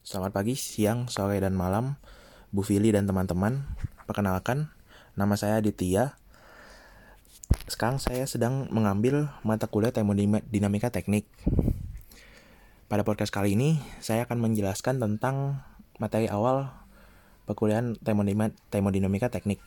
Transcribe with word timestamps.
Selamat 0.00 0.32
pagi, 0.32 0.56
siang, 0.56 1.12
sore, 1.12 1.44
dan 1.44 1.52
malam, 1.52 2.00
Bu 2.56 2.64
Fili 2.64 2.88
dan 2.88 3.04
teman-teman. 3.04 3.68
Perkenalkan, 4.08 4.72
nama 5.12 5.36
saya 5.36 5.60
Aditya. 5.60 6.16
Sekarang 7.68 8.00
saya 8.00 8.24
sedang 8.24 8.64
mengambil 8.72 9.28
mata 9.44 9.68
kuliah 9.68 9.92
termodinamika 9.92 10.88
teknik. 10.88 11.28
Pada 12.88 13.04
podcast 13.04 13.28
kali 13.28 13.52
ini, 13.52 13.76
saya 14.00 14.24
akan 14.24 14.40
menjelaskan 14.40 15.04
tentang 15.04 15.60
materi 16.00 16.32
awal 16.32 16.72
perkuliahan 17.44 18.00
termodinamika 18.72 19.28
teknik. 19.28 19.60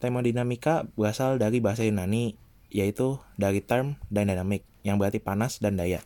Termodinamika 0.00 0.88
berasal 0.96 1.36
dari 1.36 1.60
bahasa 1.60 1.84
Yunani, 1.84 2.32
yaitu 2.72 3.20
dari 3.36 3.60
term 3.60 4.00
dynamic, 4.08 4.64
yang 4.88 4.96
berarti 4.96 5.20
panas 5.20 5.60
dan 5.60 5.76
daya. 5.76 6.00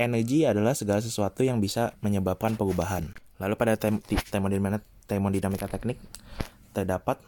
Energi 0.00 0.48
adalah 0.48 0.72
segala 0.72 1.04
sesuatu 1.04 1.44
yang 1.44 1.60
bisa 1.60 1.92
menyebabkan 2.00 2.56
perubahan. 2.56 3.12
Lalu 3.36 3.54
pada 3.60 3.76
termodinamika 3.76 5.68
teknik 5.68 6.00
terdapat 6.72 7.20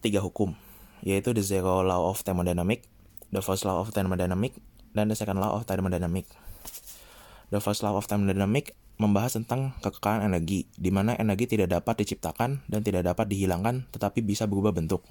tiga 0.00 0.24
hukum, 0.24 0.56
yaitu 1.04 1.36
the 1.36 1.44
zero 1.44 1.84
law 1.84 2.08
of 2.08 2.24
thermodynamic, 2.24 2.88
the 3.28 3.44
first 3.44 3.68
law 3.68 3.84
of 3.84 3.92
thermodynamic, 3.92 4.56
dan 4.96 5.12
the 5.12 5.16
second 5.18 5.36
law 5.36 5.60
of 5.60 5.68
thermodynamic. 5.68 6.24
The 7.52 7.60
first 7.60 7.84
law 7.84 7.92
of 7.92 8.08
thermodynamic 8.08 8.72
membahas 8.96 9.36
tentang 9.36 9.76
kekekalan 9.84 10.24
energi, 10.24 10.64
di 10.72 10.88
mana 10.88 11.20
energi 11.20 11.44
tidak 11.44 11.76
dapat 11.76 12.00
diciptakan 12.00 12.64
dan 12.64 12.80
tidak 12.80 13.04
dapat 13.04 13.28
dihilangkan, 13.28 13.84
tetapi 13.92 14.24
bisa 14.24 14.48
berubah 14.48 14.72
bentuk. 14.72 15.04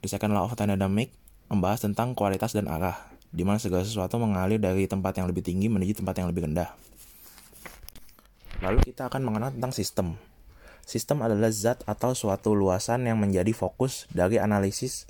The 0.00 0.08
second 0.08 0.32
law 0.32 0.48
of 0.48 0.56
thermodynamic 0.56 1.12
membahas 1.52 1.84
tentang 1.84 2.16
kualitas 2.16 2.56
dan 2.56 2.64
arah, 2.72 3.11
di 3.32 3.42
mana 3.48 3.56
segala 3.56 3.82
sesuatu 3.82 4.20
mengalir 4.20 4.60
dari 4.60 4.84
tempat 4.84 5.16
yang 5.16 5.26
lebih 5.26 5.40
tinggi 5.40 5.72
menuju 5.72 6.04
tempat 6.04 6.20
yang 6.20 6.28
lebih 6.28 6.44
rendah. 6.44 6.68
Lalu 8.60 8.84
kita 8.92 9.08
akan 9.08 9.24
mengenal 9.24 9.50
tentang 9.50 9.72
sistem. 9.72 10.20
Sistem 10.84 11.24
adalah 11.24 11.48
zat 11.50 11.80
atau 11.88 12.12
suatu 12.12 12.52
luasan 12.52 13.08
yang 13.08 13.16
menjadi 13.16 13.50
fokus 13.56 14.06
dari 14.12 14.36
analisis 14.36 15.08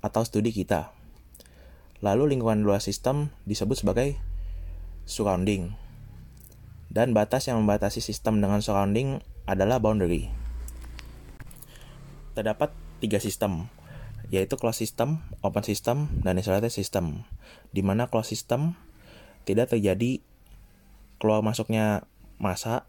atau 0.00 0.24
studi 0.24 0.50
kita. 0.50 0.90
Lalu 2.00 2.34
lingkungan 2.34 2.64
luas 2.64 2.88
sistem 2.88 3.28
disebut 3.44 3.84
sebagai 3.84 4.16
surrounding. 5.04 5.76
Dan 6.90 7.14
batas 7.14 7.46
yang 7.46 7.62
membatasi 7.62 8.02
sistem 8.02 8.42
dengan 8.42 8.64
surrounding 8.64 9.22
adalah 9.46 9.78
boundary. 9.78 10.32
Terdapat 12.34 12.74
tiga 12.98 13.22
sistem, 13.22 13.70
yaitu 14.30 14.54
closed 14.54 14.78
system, 14.78 15.22
open 15.42 15.66
system, 15.66 16.06
dan 16.22 16.38
isolated 16.38 16.70
system. 16.70 17.26
Di 17.74 17.82
mana 17.82 18.06
closed 18.06 18.30
system 18.30 18.78
tidak 19.42 19.74
terjadi 19.74 20.22
keluar 21.18 21.42
masuknya 21.42 22.06
massa, 22.38 22.86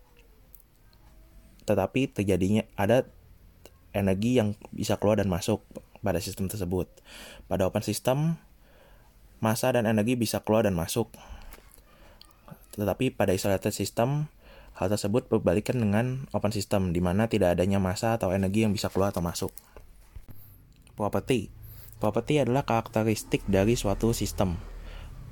tetapi 1.65 2.13
terjadinya 2.13 2.63
ada 2.77 3.09
energi 3.91 4.39
yang 4.39 4.55
bisa 4.71 4.95
keluar 5.01 5.19
dan 5.19 5.27
masuk 5.27 5.65
pada 6.05 6.21
sistem 6.21 6.47
tersebut. 6.47 6.87
Pada 7.49 7.67
open 7.67 7.83
system, 7.83 8.37
massa 9.41 9.73
dan 9.73 9.89
energi 9.89 10.13
bisa 10.13 10.45
keluar 10.45 10.63
dan 10.63 10.77
masuk. 10.77 11.09
Tetapi 12.77 13.11
pada 13.17 13.35
isolated 13.35 13.73
system, 13.75 14.31
hal 14.77 14.87
tersebut 14.87 15.27
berbalikan 15.27 15.81
dengan 15.81 16.29
open 16.31 16.53
system, 16.53 16.95
di 16.95 17.03
mana 17.03 17.27
tidak 17.27 17.59
adanya 17.59 17.81
massa 17.81 18.15
atau 18.15 18.31
energi 18.31 18.63
yang 18.63 18.71
bisa 18.71 18.87
keluar 18.87 19.11
atau 19.11 19.19
masuk. 19.19 19.51
Property. 21.01 21.49
Property 21.97 22.45
adalah 22.45 22.61
karakteristik 22.61 23.41
dari 23.49 23.73
suatu 23.73 24.13
sistem. 24.13 24.61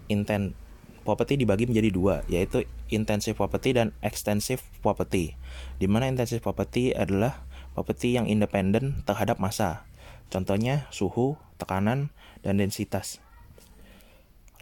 Intent 0.10 0.58
property 1.06 1.38
dibagi 1.38 1.70
menjadi 1.70 1.94
dua, 1.94 2.16
yaitu 2.26 2.66
intensive 2.90 3.38
property 3.38 3.78
dan 3.78 3.94
extensive 4.02 4.66
property. 4.82 5.38
Di 5.78 5.86
mana 5.86 6.10
intensive 6.10 6.42
property 6.42 6.90
adalah 6.98 7.46
property 7.78 8.18
yang 8.18 8.26
independen 8.26 9.06
terhadap 9.06 9.38
massa. 9.38 9.86
Contohnya 10.34 10.90
suhu, 10.90 11.38
tekanan, 11.62 12.10
dan 12.42 12.58
densitas. 12.58 13.22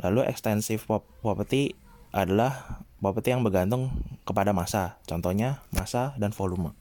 Lalu 0.03 0.27
extensive 0.27 0.83
property 1.23 1.71
adalah 2.11 2.83
property 2.99 3.31
yang 3.31 3.47
bergantung 3.47 3.95
kepada 4.27 4.51
massa. 4.51 4.99
Contohnya 5.07 5.63
massa 5.71 6.15
dan 6.19 6.35
volume. 6.35 6.75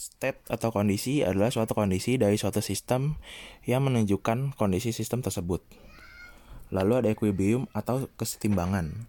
State 0.00 0.40
atau 0.48 0.72
kondisi 0.72 1.20
adalah 1.20 1.52
suatu 1.52 1.76
kondisi 1.76 2.16
dari 2.16 2.40
suatu 2.40 2.64
sistem 2.64 3.20
yang 3.68 3.84
menunjukkan 3.84 4.56
kondisi 4.56 4.96
sistem 4.96 5.20
tersebut. 5.20 5.60
Lalu 6.72 7.04
ada 7.04 7.08
equilibrium 7.12 7.68
atau 7.76 8.08
kesetimbangan. 8.16 9.04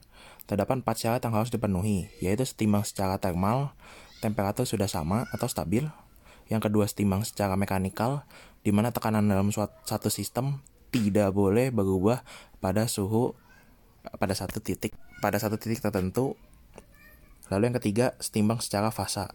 Terdapat 0.51 0.83
empat 0.83 0.99
syarat 0.99 1.23
yang 1.23 1.39
harus 1.39 1.47
dipenuhi, 1.47 2.11
yaitu 2.19 2.43
setimbang 2.43 2.83
secara 2.83 3.15
termal, 3.23 3.71
temperatur 4.19 4.67
sudah 4.67 4.91
sama 4.91 5.31
atau 5.31 5.47
stabil. 5.47 5.87
Yang 6.51 6.67
kedua 6.67 6.83
setimbang 6.91 7.23
secara 7.23 7.55
mekanikal, 7.55 8.27
di 8.59 8.75
mana 8.75 8.91
tekanan 8.91 9.23
dalam 9.31 9.47
suatu 9.47 9.71
satu 9.87 10.11
sistem 10.11 10.59
tidak 10.91 11.31
boleh 11.31 11.71
berubah 11.71 12.27
pada 12.59 12.91
suhu 12.91 13.31
pada 14.19 14.35
satu 14.35 14.59
titik 14.59 14.91
pada 15.23 15.39
satu 15.39 15.55
titik 15.55 15.79
tertentu. 15.79 16.35
Lalu 17.47 17.71
yang 17.71 17.77
ketiga 17.79 18.05
setimbang 18.19 18.59
secara 18.59 18.91
fasa 18.91 19.31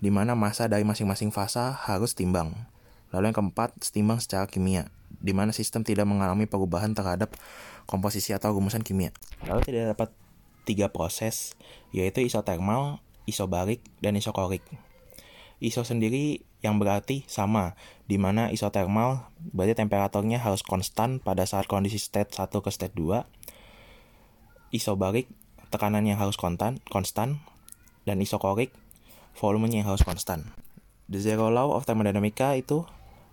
di 0.00 0.12
mana 0.12 0.36
massa 0.36 0.68
dari 0.68 0.84
masing-masing 0.84 1.32
fasa 1.32 1.72
harus 1.72 2.12
timbang. 2.12 2.68
Lalu 3.14 3.32
yang 3.32 3.36
keempat, 3.38 3.72
setimbang 3.80 4.20
secara 4.20 4.44
kimia, 4.50 4.92
di 5.22 5.32
mana 5.32 5.54
sistem 5.54 5.86
tidak 5.86 6.04
mengalami 6.04 6.44
perubahan 6.44 6.92
terhadap 6.92 7.32
komposisi 7.88 8.36
atau 8.36 8.52
rumusan 8.52 8.84
kimia. 8.84 9.14
Lalu 9.46 9.62
tidak 9.64 9.96
dapat 9.96 10.08
tiga 10.66 10.90
proses, 10.90 11.54
yaitu 11.94 12.20
isotermal, 12.20 13.00
isobarik, 13.24 13.80
dan 14.02 14.18
isokorik. 14.18 14.66
Iso 15.62 15.86
sendiri 15.86 16.44
yang 16.60 16.76
berarti 16.76 17.24
sama, 17.30 17.78
di 18.04 18.20
mana 18.20 18.52
isotermal 18.52 19.32
berarti 19.40 19.78
temperaturnya 19.78 20.42
harus 20.42 20.60
konstan 20.60 21.22
pada 21.22 21.48
saat 21.48 21.64
kondisi 21.70 21.96
state 21.96 22.34
1 22.36 22.52
ke 22.52 22.68
state 22.68 22.92
2. 22.92 23.24
Isobarik, 24.74 25.30
tekanannya 25.72 26.18
harus 26.18 26.36
konstan, 26.36 26.82
konstan 26.90 27.40
dan 28.04 28.20
isokorik 28.20 28.74
volumenya 29.36 29.84
yang 29.84 29.88
harus 29.92 30.02
konstan. 30.02 30.50
The 31.06 31.22
zero 31.22 31.52
law 31.52 31.76
of 31.76 31.86
thermodynamics 31.86 32.66
itu 32.66 32.82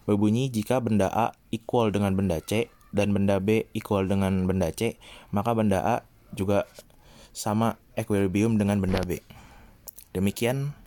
berbunyi 0.06 0.52
jika 0.52 0.84
benda 0.84 1.10
A 1.10 1.34
equal 1.50 1.90
dengan 1.90 2.14
benda 2.14 2.38
C 2.44 2.70
dan 2.94 3.16
benda 3.16 3.42
B 3.42 3.66
equal 3.74 4.06
dengan 4.06 4.46
benda 4.46 4.70
C, 4.70 5.02
maka 5.34 5.58
benda 5.58 5.82
A 5.82 5.96
juga 6.36 6.70
sama 7.34 7.82
equilibrium 7.98 8.62
dengan 8.62 8.78
benda 8.78 9.02
B. 9.02 9.24
Demikian 10.14 10.78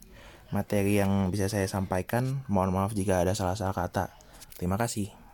materi 0.55 1.03
yang 1.03 1.35
bisa 1.35 1.51
saya 1.51 1.67
sampaikan. 1.67 2.47
Mohon 2.47 2.71
maaf 2.79 2.93
jika 2.95 3.27
ada 3.27 3.35
salah-salah 3.35 3.75
kata. 3.75 4.15
Terima 4.55 4.79
kasih. 4.79 5.26